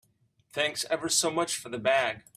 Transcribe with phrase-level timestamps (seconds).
[0.51, 2.23] Thanks ever so much for the bag.